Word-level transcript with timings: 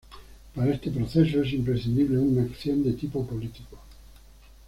Para 0.55 0.73
este 0.73 0.89
proceso 0.89 1.43
es 1.43 1.53
imprescindible 1.53 2.17
una 2.17 2.41
acción 2.41 2.81
de 2.83 2.93
tipo 2.93 3.23
político. 3.23 3.77